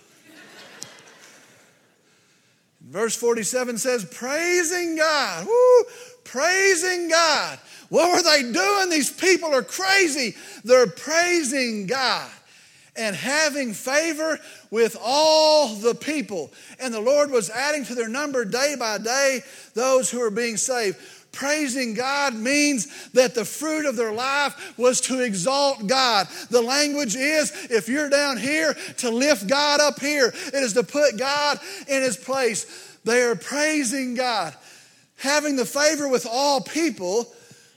[2.81, 5.47] Verse 47 says, praising God.
[5.47, 5.85] Woo!
[6.24, 7.59] Praising God.
[7.89, 8.91] What were they doing?
[8.91, 10.35] These people are crazy.
[10.64, 12.31] They're praising God
[12.97, 14.39] and having favor
[14.70, 16.51] with all the people.
[16.81, 19.41] And the Lord was adding to their number day by day
[19.74, 20.99] those who are being saved.
[21.33, 26.26] Praising God means that the fruit of their life was to exalt God.
[26.51, 30.28] The language is, if you're down here, to lift God up here.
[30.28, 32.99] It is to put God in his place.
[33.05, 34.55] They are praising God.
[35.16, 37.33] Having the favor with all people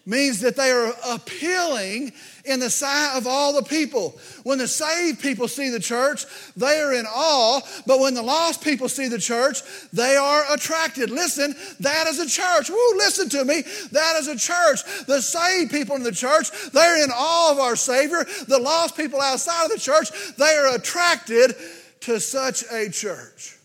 [0.06, 2.12] means that they are appealing
[2.44, 4.18] in the sight of all the people.
[4.44, 6.26] When the saved people see the church,
[6.58, 9.62] they are in awe, but when the lost people see the church,
[9.94, 11.10] they are attracted.
[11.10, 12.70] Listen, that is a church.
[12.70, 13.64] Woo, listen to me.
[13.92, 14.82] That is a church.
[15.08, 18.26] The saved people in the church, they're in awe of our Savior.
[18.48, 21.56] The lost people outside of the church, they are attracted
[22.02, 23.58] to such a church.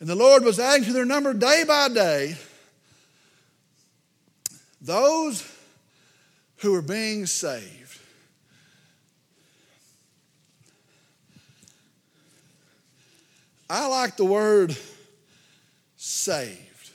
[0.00, 2.36] And the Lord was adding to their number day by day
[4.84, 5.50] those
[6.58, 7.98] who are being saved.
[13.68, 14.76] I like the word
[15.96, 16.90] saved.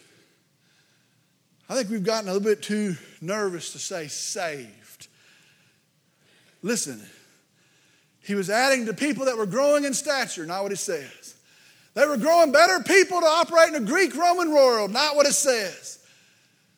[1.68, 5.08] I think we've gotten a little bit too nervous to say saved.
[6.62, 7.02] Listen,
[8.22, 11.36] he was adding to people that were growing in stature, not what it says.
[11.96, 15.34] They were growing better people to operate in a Greek Roman world, not what it
[15.34, 15.99] says.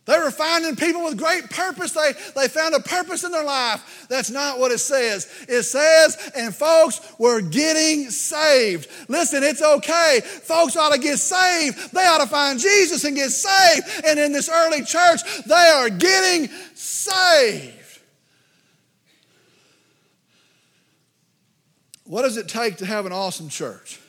[0.06, 1.92] They were finding people with great purpose.
[1.92, 4.08] They, they found a purpose in their life.
[4.10, 5.28] That's not what it says.
[5.48, 8.90] It says, and folks were getting saved.
[9.08, 10.22] Listen, it's okay.
[10.24, 11.94] Folks ought to get saved.
[11.94, 14.06] They ought to find Jesus and get saved.
[14.08, 17.78] And in this early church, they are getting saved.
[22.06, 24.00] What does it take to have an awesome church?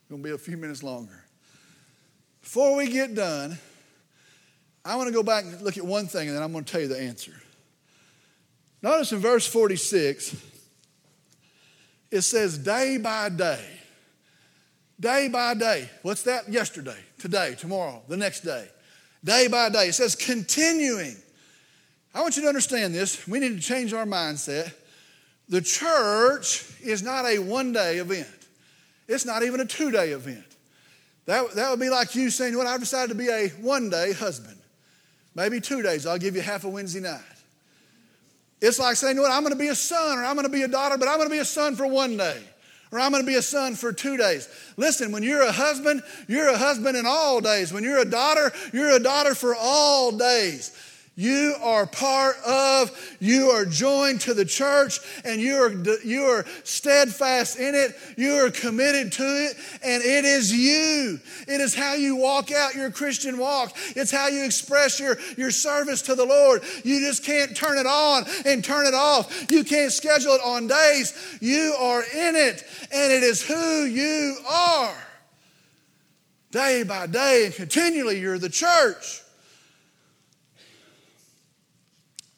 [0.00, 1.17] It's going to be a few minutes longer.
[2.48, 3.58] Before we get done,
[4.82, 6.72] I want to go back and look at one thing and then I'm going to
[6.72, 7.34] tell you the answer.
[8.80, 10.34] Notice in verse 46,
[12.10, 13.62] it says day by day.
[14.98, 15.90] Day by day.
[16.00, 16.48] What's that?
[16.48, 18.66] Yesterday, today, tomorrow, the next day.
[19.22, 19.88] Day by day.
[19.88, 21.16] It says continuing.
[22.14, 23.28] I want you to understand this.
[23.28, 24.72] We need to change our mindset.
[25.50, 28.26] The church is not a one day event,
[29.06, 30.47] it's not even a two day event.
[31.28, 34.14] That, that would be like you saying, Well, I've decided to be a one day
[34.14, 34.56] husband.
[35.34, 36.06] Maybe two days.
[36.06, 37.20] I'll give you half a Wednesday night.
[38.62, 40.62] It's like saying, What, I'm going to be a son or I'm going to be
[40.62, 42.42] a daughter, but I'm going to be a son for one day
[42.90, 44.48] or I'm going to be a son for two days.
[44.78, 47.74] Listen, when you're a husband, you're a husband in all days.
[47.74, 50.74] When you're a daughter, you're a daughter for all days.
[51.18, 55.72] You are part of, you are joined to the church, and you are,
[56.04, 57.96] you are steadfast in it.
[58.16, 61.18] You are committed to it, and it is you.
[61.48, 63.76] It is how you walk out your Christian walk.
[63.96, 66.62] It's how you express your, your service to the Lord.
[66.84, 69.50] You just can't turn it on and turn it off.
[69.50, 71.36] You can't schedule it on days.
[71.40, 72.62] You are in it,
[72.92, 74.94] and it is who you are.
[76.52, 79.22] Day by day and continually, you're the church.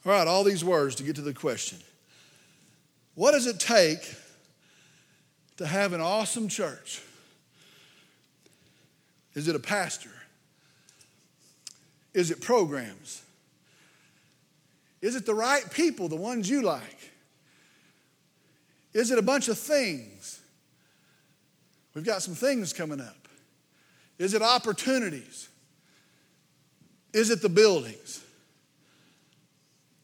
[0.05, 1.78] All right, all these words to get to the question.
[3.14, 4.14] What does it take
[5.59, 7.03] to have an awesome church?
[9.34, 10.11] Is it a pastor?
[12.14, 13.22] Is it programs?
[15.03, 17.11] Is it the right people, the ones you like?
[18.92, 20.40] Is it a bunch of things?
[21.94, 23.28] We've got some things coming up.
[24.18, 25.48] Is it opportunities?
[27.12, 28.22] Is it the buildings?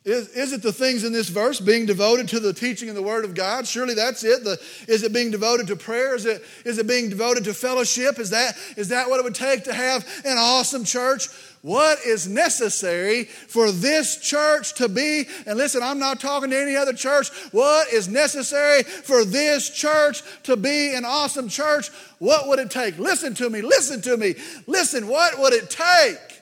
[0.07, 3.03] Is, is it the things in this verse being devoted to the teaching and the
[3.03, 3.67] Word of God?
[3.67, 4.45] Surely that's it.
[4.45, 6.15] The, is it being devoted to prayer?
[6.15, 8.21] Is it, is it being devoted to fellowship?
[8.21, 11.27] Is that, is that what it would take to have an awesome church?
[11.63, 15.25] What is necessary for this church to be?
[15.45, 17.31] And listen, I'm not talking to any other church.
[17.51, 21.89] What is necessary for this church to be an awesome church?
[22.21, 22.97] What would it take?
[23.01, 24.37] Listen to me, listen to me,
[24.69, 25.09] listen.
[25.09, 26.36] What would it take?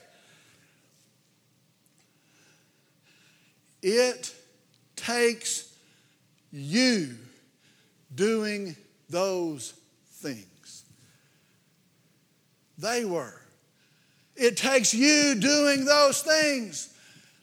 [3.87, 4.33] It
[4.95, 5.71] takes
[6.51, 7.15] you
[8.15, 8.75] doing
[9.11, 9.75] those
[10.11, 10.85] things.
[12.79, 13.39] They were.
[14.35, 16.91] It takes you doing those things.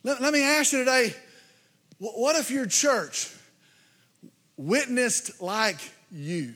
[0.02, 1.14] Let, let me ask you today
[1.98, 3.32] what if your church
[4.56, 5.78] witnessed like
[6.10, 6.54] you?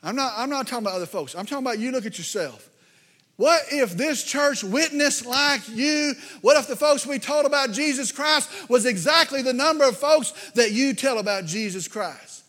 [0.00, 1.34] I'm not, I'm not talking about other folks.
[1.34, 2.70] I'm talking about you look at yourself.
[3.36, 6.14] What if this church witnessed like you?
[6.40, 10.32] What if the folks we told about Jesus Christ was exactly the number of folks
[10.54, 12.44] that you tell about Jesus Christ?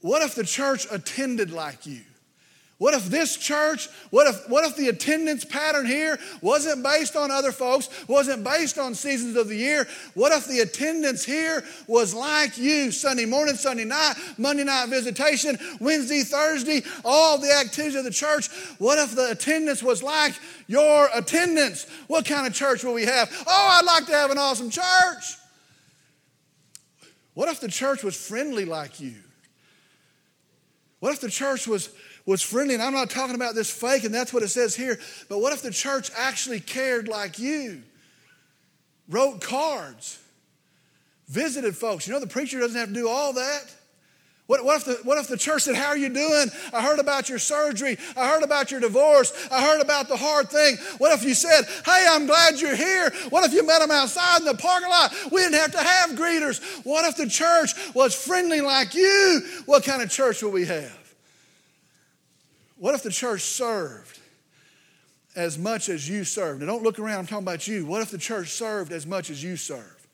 [0.00, 2.02] What if the church attended like you?
[2.82, 7.30] What if this church, what if, what if the attendance pattern here wasn't based on
[7.30, 9.86] other folks, wasn't based on seasons of the year?
[10.14, 15.60] What if the attendance here was like you Sunday morning, Sunday night, Monday night visitation,
[15.78, 18.50] Wednesday, Thursday, all the activities of the church?
[18.78, 20.34] What if the attendance was like
[20.66, 21.86] your attendance?
[22.08, 23.30] What kind of church will we have?
[23.46, 25.36] Oh, I'd like to have an awesome church.
[27.34, 29.14] What if the church was friendly like you?
[30.98, 31.88] What if the church was
[32.26, 32.74] was friendly.
[32.74, 34.98] And I'm not talking about this fake, and that's what it says here.
[35.28, 37.82] But what if the church actually cared like you?
[39.08, 40.20] Wrote cards,
[41.28, 42.06] visited folks.
[42.06, 43.74] You know, the preacher doesn't have to do all that.
[44.46, 46.48] What, what, if the, what if the church said, How are you doing?
[46.74, 47.96] I heard about your surgery.
[48.16, 49.32] I heard about your divorce.
[49.50, 50.76] I heard about the hard thing.
[50.98, 53.10] What if you said, Hey, I'm glad you're here?
[53.30, 55.14] What if you met them outside in the parking lot?
[55.30, 56.84] We didn't have to have greeters.
[56.84, 59.42] What if the church was friendly like you?
[59.64, 61.01] What kind of church will we have?
[62.82, 64.18] What if the church served
[65.36, 66.58] as much as you served?
[66.58, 67.86] Now, don't look around, I'm talking about you.
[67.86, 70.04] What if the church served as much as you serve?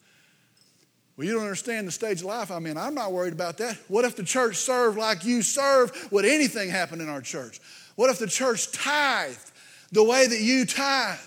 [1.17, 2.77] Well, you don't understand the stage of life I'm in.
[2.77, 3.75] I'm not worried about that.
[3.87, 6.09] What if the church served like you serve?
[6.11, 7.59] Would anything happen in our church?
[7.95, 9.49] What if the church tithed
[9.91, 11.17] the way that you tithe?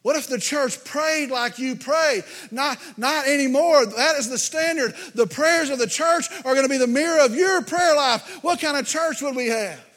[0.00, 2.22] What if the church prayed like you pray?
[2.50, 3.84] Not, not anymore.
[3.84, 4.94] That is the standard.
[5.14, 8.42] The prayers of the church are going to be the mirror of your prayer life.
[8.42, 9.93] What kind of church would we have?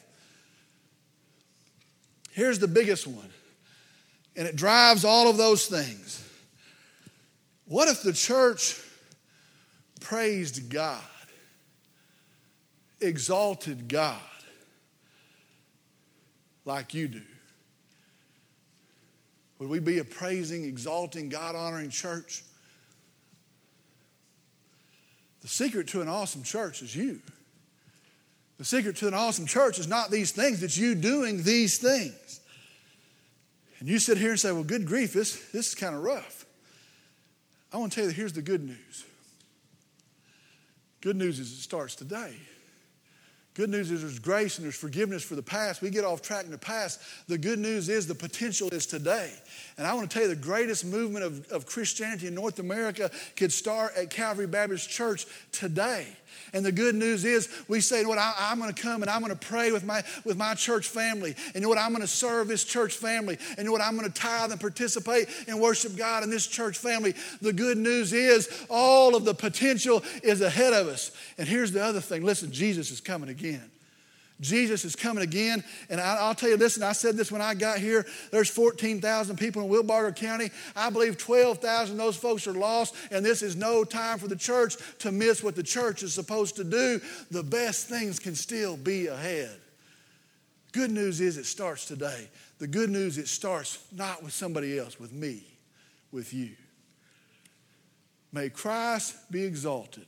[2.38, 3.28] Here's the biggest one,
[4.36, 6.24] and it drives all of those things.
[7.64, 8.80] What if the church
[10.00, 11.02] praised God,
[13.00, 14.20] exalted God
[16.64, 17.22] like you do?
[19.58, 22.44] Would we be a praising, exalting, God honoring church?
[25.40, 27.20] The secret to an awesome church is you.
[28.58, 32.40] The secret to an awesome church is not these things, it's you doing these things.
[33.78, 36.44] And you sit here and say, well, good grief, this, this is kind of rough.
[37.72, 39.04] I want to tell you that here's the good news.
[41.00, 42.34] Good news is it starts today.
[43.54, 45.82] Good news is there's grace and there's forgiveness for the past.
[45.82, 47.00] We get off track in the past.
[47.26, 49.32] The good news is the potential is today.
[49.76, 53.10] And I want to tell you the greatest movement of, of Christianity in North America
[53.34, 56.06] could start at Calvary Baptist Church today.
[56.52, 59.20] And the good news is we say, what, I, am going to come and I'm
[59.20, 61.34] going to pray with my, with my church family.
[61.46, 63.38] And you know what, I'm going to serve this church family.
[63.50, 66.46] And you know what, I'm going to tithe and participate and worship God in this
[66.46, 67.14] church family.
[67.40, 71.12] The good news is all of the potential is ahead of us.
[71.36, 73.70] And here's the other thing listen, Jesus is coming again.
[74.40, 75.64] Jesus is coming again.
[75.90, 78.50] And I, will tell you this, and I said this when I got here there's
[78.50, 80.50] 14,000 people in Wilbarger County.
[80.76, 84.36] I believe 12,000 of those folks are lost, and this is no time for the
[84.36, 87.00] church to miss what the church is supposed to do.
[87.30, 89.56] The best things can still be ahead.
[90.72, 92.28] Good news is it starts today.
[92.58, 95.42] The good news, it starts not with somebody else, with me,
[96.12, 96.50] with you.
[98.32, 100.06] May Christ be exalted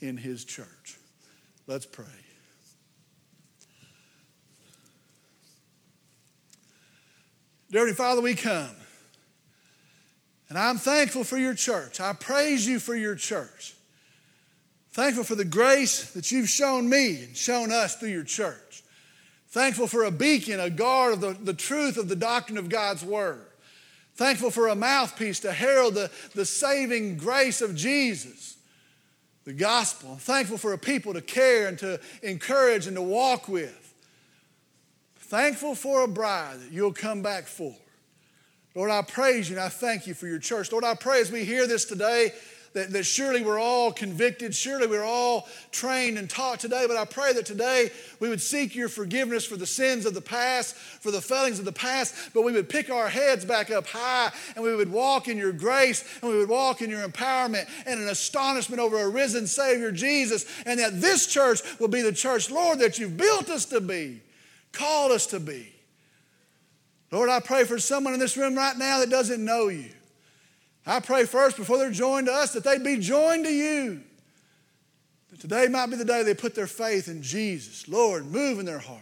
[0.00, 0.98] in his church.
[1.66, 2.23] Let's pray.
[7.74, 8.70] Dear Father, we come.
[10.48, 11.98] And I'm thankful for your church.
[11.98, 13.74] I praise you for your church.
[14.92, 18.84] Thankful for the grace that you've shown me and shown us through your church.
[19.48, 23.04] Thankful for a beacon, a guard of the, the truth of the doctrine of God's
[23.04, 23.44] Word.
[24.14, 28.56] Thankful for a mouthpiece to herald the, the saving grace of Jesus,
[29.42, 30.14] the gospel.
[30.14, 33.83] Thankful for a people to care and to encourage and to walk with.
[35.34, 37.74] Thankful for a bride that you'll come back for.
[38.76, 40.70] Lord, I praise you and I thank you for your church.
[40.70, 42.32] Lord, I pray as we hear this today
[42.74, 47.04] that, that surely we're all convicted, surely we're all trained and taught today, but I
[47.04, 51.10] pray that today we would seek your forgiveness for the sins of the past, for
[51.10, 54.62] the failings of the past, but we would pick our heads back up high and
[54.62, 58.06] we would walk in your grace and we would walk in your empowerment and an
[58.06, 62.78] astonishment over a risen Savior Jesus, and that this church will be the church, Lord,
[62.78, 64.20] that you've built us to be
[64.74, 65.72] called us to be.
[67.10, 69.90] Lord, I pray for someone in this room right now that doesn't know you.
[70.86, 74.02] I pray first, before they're joined to us, that they'd be joined to you.
[75.30, 77.88] That today might be the day they put their faith in Jesus.
[77.88, 79.00] Lord, move in their heart.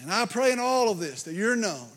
[0.00, 1.88] And I pray in all of this that you're known,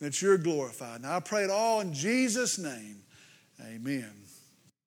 [0.00, 1.00] that you're glorified.
[1.00, 2.96] And I pray it all in Jesus' name.
[3.60, 4.17] Amen.